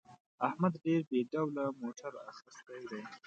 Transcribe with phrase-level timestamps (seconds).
[0.47, 3.01] احمد ډېر بې ډوله موټر اخیستی دی.